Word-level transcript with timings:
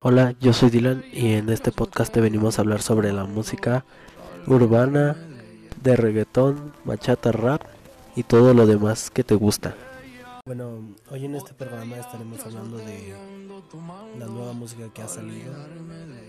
Hola, 0.00 0.36
yo 0.38 0.52
soy 0.52 0.70
Dylan 0.70 1.04
y 1.12 1.32
en 1.32 1.48
este 1.48 1.72
podcast 1.72 2.12
te 2.12 2.20
venimos 2.20 2.56
a 2.56 2.62
hablar 2.62 2.82
sobre 2.82 3.12
la 3.12 3.24
música 3.24 3.84
urbana, 4.46 5.16
de 5.82 5.96
reggaetón, 5.96 6.72
bachata, 6.84 7.32
rap 7.32 7.62
y 8.14 8.22
todo 8.22 8.54
lo 8.54 8.68
demás 8.68 9.10
que 9.10 9.24
te 9.24 9.34
gusta. 9.34 9.74
Bueno, 10.46 10.94
hoy 11.10 11.24
en 11.24 11.34
este 11.34 11.52
programa 11.52 11.96
estaremos 11.96 12.38
hablando 12.46 12.78
de 12.78 13.12
la 14.16 14.26
nueva 14.26 14.52
música 14.52 14.88
que 14.94 15.02
ha 15.02 15.08
salido. 15.08 15.52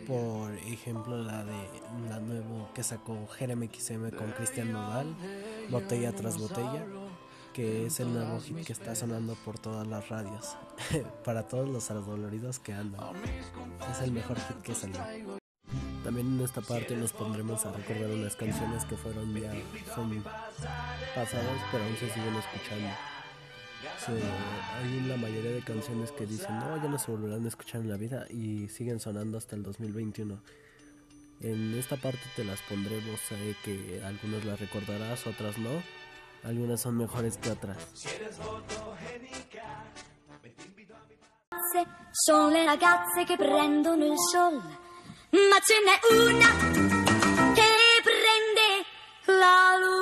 Por 0.08 0.52
ejemplo, 0.66 1.22
la 1.22 1.46
de 1.46 1.70
la 2.10 2.20
nueva 2.20 2.74
que 2.74 2.82
sacó 2.82 3.28
Jeremy 3.38 3.70
XM 3.72 4.10
con 4.18 4.32
Cristian 4.32 4.72
Nodal, 4.72 5.16
Botella 5.70 6.12
tras 6.12 6.40
Botella 6.40 6.88
que 7.54 7.88
es 7.88 8.00
el 8.00 8.14
nuevo 8.14 8.40
hit 8.40 8.66
que 8.66 8.74
está 8.74 8.96
sonando 8.96 9.36
por 9.46 9.60
todas 9.60 9.88
las 9.88 10.10
radios. 10.10 10.56
Para 11.26 11.48
todos 11.48 11.68
los 11.68 11.92
adoloridos 11.92 12.60
que 12.60 12.74
andan. 12.74 13.02
Es 13.92 14.02
el 14.02 14.12
mejor 14.12 14.38
hit 14.38 14.62
que 14.62 14.76
salió. 14.76 15.40
También 16.04 16.28
en 16.28 16.42
esta 16.42 16.62
parte 16.62 16.96
nos 16.96 17.12
pondremos 17.12 17.66
a 17.66 17.72
recordar 17.72 18.10
unas 18.10 18.36
canciones 18.36 18.86
que 18.86 18.96
fueron 18.96 19.34
ya 19.40 19.52
son 19.94 20.24
pasadas, 21.16 21.62
pero 21.72 21.84
aún 21.84 21.96
se 21.98 22.10
siguen 22.10 22.36
escuchando. 22.36 22.90
hay 24.78 25.02
la 25.08 25.18
mayoría 25.18 25.52
de 25.52 25.62
canciones 25.62 26.12
que 26.12 26.26
dicen, 26.26 26.58
no, 26.60 26.78
ya 26.78 26.90
no 26.90 26.98
se 26.98 27.12
volverán 27.12 27.46
a 27.46 27.48
escuchar 27.48 27.82
en 27.82 27.90
la 27.90 27.98
vida 27.98 28.26
y 28.30 28.68
siguen 28.70 29.00
sonando 29.00 29.38
hasta 29.38 29.56
el 29.56 29.64
2021. 29.64 30.40
En 31.42 31.74
esta 31.76 31.96
parte 31.96 32.22
te 32.36 32.44
las 32.44 32.62
pondremos, 32.62 33.20
sé 33.22 33.56
que 33.64 34.02
algunas 34.04 34.46
las 34.46 34.60
recordarás, 34.60 35.28
otras 35.28 35.58
no 35.58 35.82
algunas 36.44 36.80
son 36.80 36.98
mejores 36.98 37.38
que 37.38 37.52
otras. 37.52 37.78
Son 42.12 42.50
le 42.50 42.66
ragazze 42.66 43.24
che 43.26 43.36
prendono 43.36 44.04
il 44.04 44.18
sol, 44.32 44.56
ma 44.56 45.60
ce 45.64 45.76
n'è 45.86 46.00
una 46.26 46.48
che 47.54 48.02
prende 48.04 48.86
la 49.26 49.78
luna. 49.80 49.99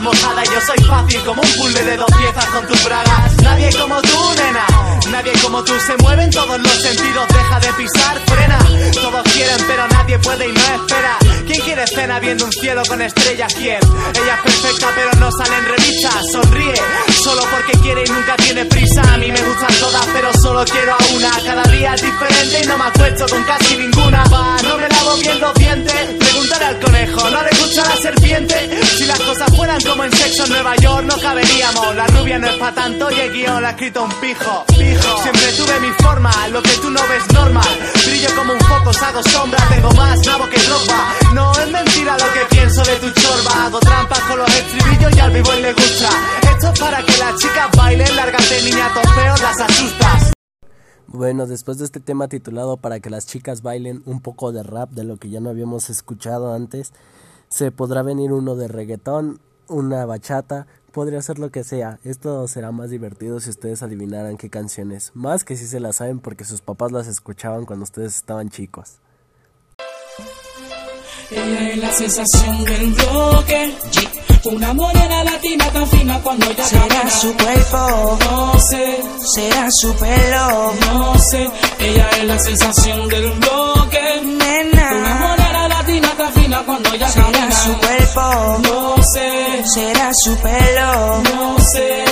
Mojada. 0.00 0.44
Yo 0.44 0.60
soy 0.60 0.84
fácil 0.84 1.20
como 1.24 1.42
un 1.42 1.52
puzzle 1.56 1.82
de 1.82 1.96
dos 1.96 2.10
piezas 2.16 2.46
con 2.46 2.66
tus 2.66 2.84
bragas. 2.84 3.36
Nadie 3.42 3.70
como 3.78 4.00
tú, 4.02 4.34
nena. 4.36 4.66
Nadie 5.10 5.32
como 5.42 5.64
tú. 5.64 5.72
Se 5.80 5.96
mueve 5.98 6.24
en 6.24 6.30
todos 6.30 6.60
los 6.60 6.82
sentidos. 6.82 7.28
Deja 7.28 7.60
de 7.60 7.72
pisar, 7.72 8.18
frena. 8.26 8.58
Todos 8.92 9.22
quieren 9.32 9.64
pero 9.66 9.88
nadie 9.88 10.18
puede 10.18 10.48
y 10.48 10.52
no 10.52 10.60
espera. 10.60 11.18
¿Quién 11.46 11.60
quiere 11.62 11.86
cena 11.86 12.18
viendo 12.20 12.44
un 12.44 12.52
cielo 12.52 12.82
con 12.88 13.00
estrellas? 13.02 13.52
¿Quién? 13.54 13.80
Ella 14.14 14.34
es 14.34 14.42
perfecta 14.42 14.88
pero 14.94 15.12
no 15.20 15.30
sale 15.32 15.56
en 15.56 15.64
revistas. 15.66 16.32
Sonríe 16.32 16.73
solo 17.24 17.42
porque 17.50 17.72
quiere 17.80 18.02
y 18.04 18.10
nunca 18.10 18.36
tiene 18.36 18.66
prisa. 18.66 19.00
A 19.14 19.16
mí 19.16 19.32
me 19.32 19.40
gustan 19.40 19.72
todas 19.80 20.06
pero 20.12 20.30
solo 20.34 20.62
quiero 20.66 20.92
a 20.92 21.14
una. 21.16 21.30
Cada 21.42 21.62
día 21.72 21.94
es 21.94 22.02
diferente 22.02 22.60
y 22.62 22.66
no 22.66 22.76
me 22.76 22.84
acuesto 22.84 23.26
con 23.30 23.42
casi 23.44 23.76
ninguna. 23.78 24.24
Va, 24.24 24.56
no 24.62 24.76
me 24.76 24.88
lavo 24.88 25.16
bien 25.16 25.40
los 25.40 25.54
dientes. 25.54 25.94
Pregúntale 26.18 26.64
al 26.66 26.80
conejo, 26.80 27.30
¿no 27.30 27.42
le 27.42 27.50
gusta 27.58 27.82
la 27.88 27.96
serpiente? 27.96 28.84
Si 28.98 29.06
las 29.06 29.20
cosas 29.20 29.50
en 30.04 30.12
sexo 30.12 30.44
en 30.44 30.50
Nueva 30.50 30.76
York 30.76 31.04
no 31.06 31.16
caberíamos. 31.20 31.96
La 31.96 32.06
rubia 32.06 32.38
no 32.38 32.46
es 32.46 32.56
pa' 32.56 32.72
tanto 32.74 33.10
y 33.10 33.20
el 33.20 33.32
guion 33.32 33.62
la 33.62 33.68
ha 33.68 33.70
escrito 33.72 34.04
un 34.04 34.10
pijo 34.20 34.64
Pijo, 34.66 35.22
siempre 35.22 35.52
tuve 35.56 35.80
mi 35.80 35.92
forma, 36.02 36.30
lo 36.48 36.62
que 36.62 36.76
tú 36.80 36.90
no 36.90 37.00
ves 37.08 37.32
normal. 37.32 37.68
Brillo 38.06 38.28
como 38.36 38.52
un 38.52 38.60
foco, 38.60 38.90
hago 39.04 39.22
sombra, 39.22 39.58
tengo 39.68 39.90
más 39.92 40.26
nabo 40.26 40.44
que 40.50 40.58
ropa 40.58 41.14
No 41.34 41.52
es 41.52 41.70
mentira 41.70 42.16
lo 42.18 42.32
que 42.32 42.54
pienso 42.54 42.82
de 42.82 42.96
tu 42.96 43.10
chorba. 43.20 43.66
Hago 43.66 43.80
trampas 43.80 44.20
con 44.20 44.38
los 44.38 44.48
estribillos 44.48 45.16
y 45.16 45.20
al 45.20 45.32
vivo 45.32 45.52
le 45.52 45.72
gusta. 45.72 46.08
Esto 46.52 46.72
es 46.72 46.80
para 46.80 47.02
que 47.02 47.16
las 47.18 47.36
chicas 47.38 47.76
bailen, 47.76 48.16
lárgate 48.16 48.62
niñatos 48.62 49.12
feos, 49.14 49.42
las 49.42 49.60
asustas. 49.60 50.32
Bueno, 51.06 51.46
después 51.46 51.78
de 51.78 51.84
este 51.84 52.00
tema 52.00 52.26
titulado 52.26 52.76
Para 52.76 52.98
que 52.98 53.08
las 53.08 53.26
chicas 53.26 53.62
bailen 53.62 54.02
un 54.04 54.20
poco 54.20 54.50
de 54.50 54.64
rap 54.64 54.90
de 54.90 55.04
lo 55.04 55.16
que 55.16 55.30
ya 55.30 55.40
no 55.40 55.50
habíamos 55.50 55.88
escuchado 55.88 56.52
antes, 56.52 56.92
se 57.48 57.70
podrá 57.70 58.02
venir 58.02 58.32
uno 58.32 58.56
de 58.56 58.66
reggaetón, 58.66 59.40
una 59.68 60.04
bachata, 60.06 60.66
podría 60.92 61.20
ser 61.22 61.38
lo 61.38 61.50
que 61.50 61.64
sea. 61.64 61.98
Esto 62.04 62.46
será 62.48 62.72
más 62.72 62.90
divertido 62.90 63.40
si 63.40 63.50
ustedes 63.50 63.82
adivinaran 63.82 64.36
qué 64.36 64.48
canciones, 64.48 65.10
más 65.14 65.44
que 65.44 65.56
si 65.56 65.66
se 65.66 65.80
las 65.80 65.96
saben 65.96 66.20
porque 66.20 66.44
sus 66.44 66.60
papás 66.60 66.92
las 66.92 67.06
escuchaban 67.08 67.66
cuando 67.66 67.84
ustedes 67.84 68.16
estaban 68.16 68.48
chicos. 68.48 69.00
Ella 71.30 71.70
es 71.70 71.78
la 71.78 71.92
sensación 71.92 72.64
del 72.64 72.92
bloque. 72.92 73.74
Una 74.44 74.74
morena 74.74 75.24
latina 75.24 75.70
tan 75.72 75.86
fina 75.88 76.20
cuando 76.22 76.50
ella 76.50 76.64
Será 76.64 77.10
su 77.10 77.34
cuerpo, 77.34 78.18
no 78.20 78.60
sé. 78.60 79.02
Será 79.34 79.70
su 79.70 79.94
pelo, 79.96 80.74
no 80.92 81.18
sé. 81.18 81.50
Ella 81.78 82.08
es 82.18 82.24
la 82.24 82.38
sensación 82.38 83.08
del 83.08 83.30
bloque. 83.32 84.20
Nena. 84.22 84.90
Una 84.98 85.14
morena 85.14 85.68
latina 85.68 86.08
tan 86.16 86.32
fina 86.34 86.62
cuando 86.66 86.92
ella 86.92 87.08
Será 87.08 87.50
su 87.52 87.78
cuerpo. 87.78 88.63
Será 89.66 90.12
su 90.12 90.36
pelo, 90.36 91.22
no 91.22 91.58
sé. 91.58 92.04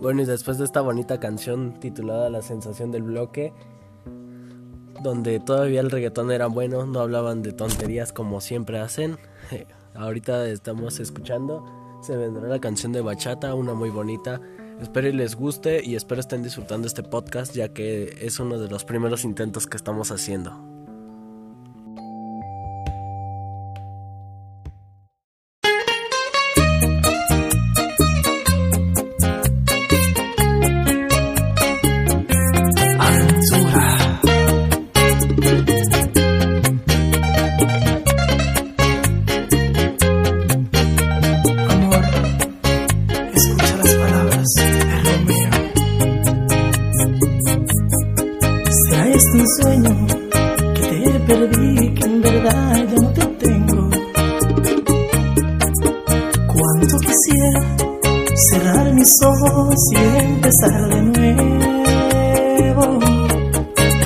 Bueno, 0.00 0.22
y 0.22 0.24
después 0.26 0.58
de 0.58 0.64
esta 0.64 0.80
bonita 0.80 1.20
canción 1.20 1.78
titulada 1.80 2.28
La 2.28 2.42
sensación 2.42 2.90
del 2.90 3.02
bloque, 3.02 3.52
donde 5.02 5.40
todavía 5.40 5.80
el 5.80 5.90
reggaetón 5.90 6.30
era 6.30 6.46
bueno, 6.46 6.86
no 6.86 7.00
hablaban 7.00 7.42
de 7.42 7.52
tonterías 7.52 8.12
como 8.12 8.40
siempre 8.40 8.78
hacen. 8.78 9.18
Ahorita 9.94 10.48
estamos 10.48 11.00
escuchando, 11.00 11.64
se 12.02 12.16
vendrá 12.16 12.48
la 12.48 12.60
canción 12.60 12.92
de 12.92 13.00
Bachata, 13.00 13.54
una 13.54 13.74
muy 13.74 13.90
bonita. 13.90 14.40
Espero 14.80 15.08
y 15.08 15.12
les 15.12 15.36
guste 15.36 15.84
y 15.84 15.96
espero 15.96 16.20
estén 16.20 16.42
disfrutando 16.42 16.86
este 16.86 17.02
podcast 17.02 17.54
ya 17.54 17.68
que 17.68 18.16
es 18.20 18.40
uno 18.40 18.58
de 18.58 18.68
los 18.68 18.84
primeros 18.84 19.24
intentos 19.24 19.66
que 19.66 19.76
estamos 19.76 20.10
haciendo. 20.10 20.71
Sueño 49.62 50.06
que 50.74 50.88
te 51.10 51.20
perdí, 51.20 51.94
que 51.94 52.04
en 52.04 52.20
verdad 52.20 52.86
ya 52.90 53.00
no 53.00 53.12
te 53.12 53.26
tengo. 53.44 53.90
Cuánto 56.52 56.98
quisiera 56.98 57.60
cerrar 58.34 58.92
mis 58.92 59.22
ojos 59.22 59.74
y 59.92 59.96
empezar 60.24 60.88
de 60.88 61.02
nuevo. 61.02 62.84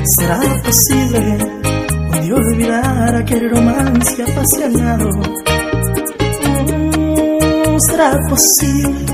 ¿Será 0.04 0.40
posible 0.64 1.38
un 2.12 2.20
día 2.22 2.34
olvidar 2.34 3.14
aquel 3.16 3.50
romance 3.50 4.22
apasionado? 4.22 5.08
Mm, 6.44 7.78
¿Será 7.78 8.18
posible 8.28 9.06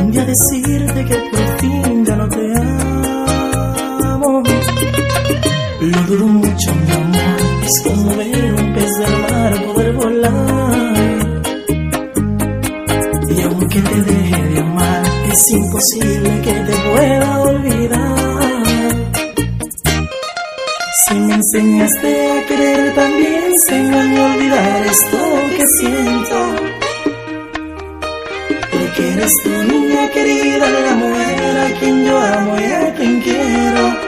un 0.00 0.10
día 0.10 0.24
decirte 0.24 1.04
que 1.04 1.16
por 1.30 1.58
fin 1.60 1.97
duro 6.08 6.26
mucho, 6.26 6.74
mamá. 6.74 7.36
Es 7.64 7.82
como 7.82 8.16
ver 8.16 8.54
un 8.54 8.74
pez 8.74 8.92
del 8.98 9.14
mar 9.20 9.64
poder 9.66 9.92
volar. 9.92 11.42
Y 13.28 13.40
aunque 13.42 13.80
te 13.80 14.02
deje 14.02 14.42
de 14.54 14.60
amar, 14.60 15.02
es 15.30 15.50
imposible 15.50 16.30
que 16.42 16.52
te 16.52 16.74
pueda 16.88 17.40
olvidar. 17.40 18.94
Si 21.04 21.14
me 21.14 21.34
enseñaste 21.34 22.32
a 22.32 22.46
querer, 22.46 22.94
también 22.94 23.42
enséñame 23.52 24.18
a 24.18 24.26
olvidar 24.32 24.86
esto 24.86 25.18
que 25.56 25.66
siento. 25.78 26.38
Porque 28.72 29.12
eres 29.12 29.32
tu 29.42 29.50
niña 29.50 30.10
querida, 30.10 30.70
la 30.86 30.94
mujer 30.94 31.58
a 31.66 31.78
quien 31.78 32.04
yo 32.06 32.18
amo 32.18 32.58
y 32.58 32.64
a 32.64 32.94
quien 32.94 33.20
quiero. 33.20 34.07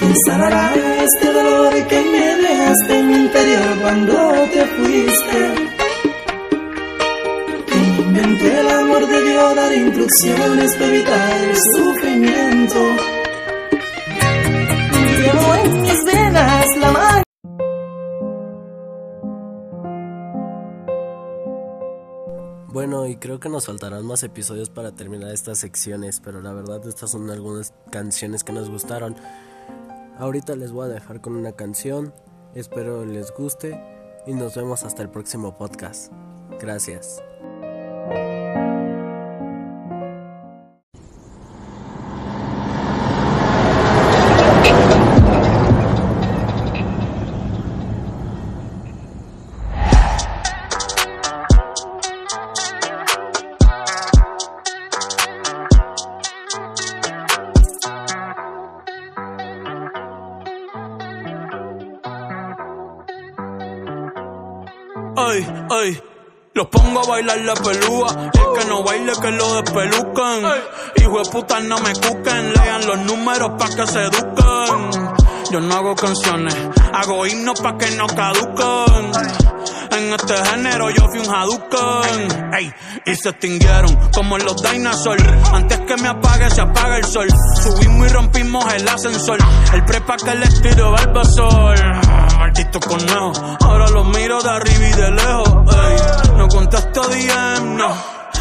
¿Quién 0.00 0.14
sanará 0.24 0.74
este 1.04 1.30
dolor 1.30 1.86
que 1.86 2.00
me 2.00 2.36
dejaste 2.36 2.98
en 3.00 3.08
mi 3.08 3.16
interior 3.16 3.80
cuando 3.82 4.14
te 4.48 4.66
fuiste? 4.66 5.54
¿Quién 7.66 8.06
inventó 8.06 8.46
el 8.46 8.70
amor 8.70 9.06
debió 9.06 9.54
dar 9.54 9.72
instrucciones 9.74 10.74
para 10.74 10.86
evitar 10.86 11.44
el 11.44 11.56
sufrimiento? 11.74 12.78
Llevo 15.20 15.54
en 15.64 15.82
mis 15.82 16.04
venas 16.06 16.66
la 16.78 16.92
magia. 16.92 17.22
Bueno, 22.72 23.06
y 23.06 23.16
creo 23.16 23.38
que 23.38 23.50
nos 23.50 23.66
faltarán 23.66 24.06
más 24.06 24.22
episodios 24.22 24.70
para 24.70 24.92
terminar 24.92 25.30
estas 25.32 25.58
secciones, 25.58 26.20
pero 26.24 26.40
la 26.40 26.54
verdad 26.54 26.80
estas 26.88 27.10
son 27.10 27.28
algunas 27.28 27.74
canciones 27.90 28.44
que 28.44 28.52
nos 28.54 28.70
gustaron. 28.70 29.14
Ahorita 30.20 30.54
les 30.54 30.70
voy 30.70 30.84
a 30.84 30.88
dejar 30.88 31.22
con 31.22 31.34
una 31.34 31.52
canción, 31.52 32.12
espero 32.54 33.06
les 33.06 33.32
guste 33.32 33.82
y 34.26 34.34
nos 34.34 34.54
vemos 34.54 34.84
hasta 34.84 35.00
el 35.00 35.08
próximo 35.08 35.56
podcast. 35.56 36.12
Gracias. 36.60 37.22
Ay, 65.28 65.46
ay. 65.70 66.02
Los 66.54 66.66
pongo 66.66 67.00
a 67.00 67.06
bailar 67.06 67.38
la 67.38 67.54
pelúa. 67.54 68.30
El 68.32 68.58
que 68.58 68.68
no 68.68 68.82
baile, 68.82 69.12
que 69.20 69.30
lo 69.30 69.54
despelucan. 69.62 70.42
Hijo 70.96 71.22
de 71.22 71.30
puta, 71.30 71.60
no 71.60 71.78
me 71.78 71.92
cuquen. 71.92 72.52
Lean 72.54 72.86
los 72.86 72.98
números 73.00 73.50
pa' 73.58 73.68
que 73.68 73.86
se 73.86 74.02
eduquen. 74.02 74.90
Yo 75.50 75.60
no 75.60 75.74
hago 75.74 75.96
canciones, 75.96 76.56
hago 76.92 77.26
himnos 77.26 77.60
pa' 77.60 77.76
que 77.76 77.90
no 77.92 78.06
caduquen. 78.06 79.10
En 79.90 80.12
este 80.14 80.36
género 80.36 80.90
yo 80.90 81.06
fui 81.08 81.18
un 81.18 81.34
Hadouken. 81.34 82.54
Ey, 82.54 82.72
y 83.06 83.14
se 83.16 83.30
extinguieron 83.30 84.10
como 84.12 84.38
los 84.38 84.62
dinosaurs. 84.62 85.24
Antes 85.52 85.80
que 85.80 85.96
me 85.96 86.08
apague, 86.08 86.48
se 86.50 86.60
apaga 86.60 86.96
el 86.98 87.04
sol. 87.04 87.28
Subimos 87.62 88.06
y 88.06 88.12
rompimos 88.12 88.74
el 88.74 88.88
ascensor. 88.88 89.38
El 89.74 89.84
prepa 89.84 90.16
que 90.16 90.34
les 90.36 90.62
tiro 90.62 90.92
Balbasol. 90.92 91.76
Maldito 92.50 92.80
conejo. 92.80 93.32
Ahora 93.60 93.88
los 93.90 94.06
miro 94.08 94.42
de 94.42 94.50
arriba 94.50 94.88
y 94.88 94.92
de 94.92 95.10
lejos. 95.12 95.76
Ey, 95.76 96.36
no 96.36 96.48
contesto 96.48 97.02
DM, 97.02 97.76
no. 97.76 97.94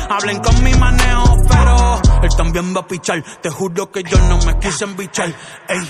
Hablen 0.09 0.39
con 0.39 0.63
mi 0.63 0.73
manejo, 0.73 1.37
pero 1.47 2.01
él 2.23 2.29
también 2.35 2.75
va 2.75 2.81
a 2.81 2.87
pichar. 2.87 3.23
Te 3.39 3.51
juro 3.51 3.91
que 3.91 4.01
yo 4.01 4.17
no 4.27 4.39
me 4.39 4.57
quise 4.57 4.85
embichar. 4.85 5.27
Ey, 5.27 5.87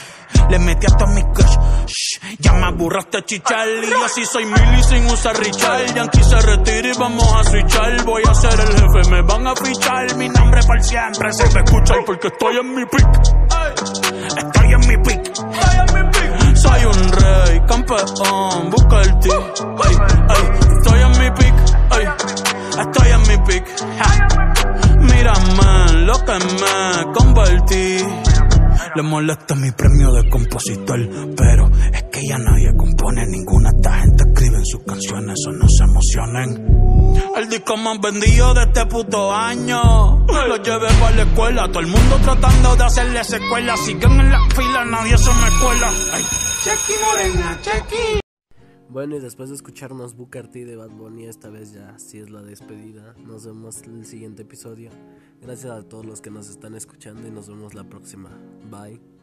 le 0.50 0.60
metí 0.60 0.86
hasta 0.86 1.06
mi 1.06 1.24
crush. 1.32 1.58
Shh, 1.88 2.20
ya 2.40 2.52
me 2.54 2.66
aburraste 2.66 3.24
chichar. 3.24 3.66
Y 3.70 4.04
así 4.04 4.26
soy 4.26 4.44
mili 4.44 4.84
sin 4.84 5.06
usar 5.06 5.40
Richard. 5.40 5.96
Yankee 5.96 6.24
se 6.24 6.42
retira 6.42 6.90
y 6.90 6.98
vamos 6.98 7.34
a 7.34 7.44
switchar. 7.46 8.04
Voy 8.04 8.24
a 8.30 8.34
ser 8.36 8.60
el 8.60 8.68
jefe, 8.68 9.10
me 9.12 9.22
van 9.22 9.48
a 9.48 9.56
fichar. 9.56 10.14
Mi 10.18 10.28
nombre 10.28 10.62
por 10.68 10.84
siempre 10.84 11.32
se 11.32 11.54
me 11.54 11.62
escucha 11.64 11.94
porque 12.06 12.28
estoy 12.28 12.58
en 12.58 12.76
mi 12.76 12.86
pick. 12.86 13.08
Estoy 14.36 14.74
en 14.74 14.88
mi 14.90 14.98
pick. 15.04 15.19
Campeón, 17.90 18.70
busca 18.70 19.02
el 19.02 19.20
ti. 19.20 19.30
Ay, 19.32 19.96
ay, 20.30 20.44
estoy 20.78 21.02
en 21.02 21.12
mi 21.12 21.32
pick. 21.32 21.56
Ay, 21.90 22.06
estoy 22.80 23.12
en 23.12 23.22
mi 23.22 23.46
pick. 23.48 23.66
Ja. 23.98 24.98
Mírame 25.00 26.06
lo 26.06 26.14
que 26.24 26.34
me 26.34 27.14
convertí. 27.14 27.98
Le 28.96 29.02
molesta 29.02 29.56
mi 29.56 29.72
premio 29.72 30.12
de 30.14 30.30
compositor, 30.30 31.00
pero 31.36 31.68
es 31.92 32.04
que 32.12 32.28
ya 32.28 32.38
nadie 32.38 32.76
compone 32.78 33.26
ninguna. 33.26 33.70
Esta 33.76 33.94
gente 34.02 34.24
escribe 34.28 34.58
en 34.58 34.66
sus 34.66 34.84
canciones, 34.84 35.40
o 35.48 35.52
no 35.52 35.68
se 35.68 35.84
emocionen. 35.84 36.99
El 37.36 37.50
disco 37.50 37.78
más 37.78 38.00
vendido 38.00 38.54
de 38.54 38.64
este 38.64 38.86
puto 38.86 39.32
año. 39.34 40.26
Lo 40.28 40.58
llevé 40.58 40.88
para 41.00 41.16
la 41.16 41.24
escuela, 41.24 41.68
todo 41.68 41.80
el 41.80 41.88
mundo 41.88 42.20
tratando 42.24 42.76
de 42.76 42.84
hacerle 42.84 43.24
secuela. 43.24 43.78
Siguen 43.78 44.20
en 44.20 44.32
la 44.32 44.40
fila, 44.50 44.86
nadie 44.86 45.18
se 45.18 45.30
me 45.30 45.50
cuela. 45.62 45.92
Ay. 46.14 46.24
Chequi 46.64 46.94
Morena, 47.04 47.60
chequi. 47.62 48.20
Bueno, 48.90 49.16
y 49.16 49.20
después 49.20 49.50
de 49.50 49.56
escucharnos 49.56 50.16
Booker 50.16 50.48
T 50.48 50.66
de 50.66 50.76
Bad 50.76 50.90
Bunny, 50.90 51.26
esta 51.26 51.50
vez 51.50 51.74
ya 51.74 51.98
sí 52.00 52.18
es 52.18 52.32
la 52.32 52.42
despedida. 52.42 53.14
Nos 53.20 53.46
vemos 53.46 53.84
en 53.84 54.00
el 54.00 54.06
siguiente 54.06 54.42
episodio. 54.42 54.90
Gracias 55.42 55.72
a 55.72 55.84
todos 55.84 56.06
los 56.06 56.22
que 56.22 56.32
nos 56.32 56.50
están 56.50 56.74
escuchando 56.74 57.28
y 57.28 57.32
nos 57.32 57.48
vemos 57.48 57.76
la 57.76 57.84
próxima. 57.84 58.30
Bye. 58.70 59.19